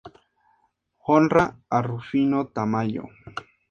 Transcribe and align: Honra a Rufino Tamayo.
Honra 1.09 1.45
a 1.69 1.79
Rufino 1.91 2.45
Tamayo. 2.53 3.05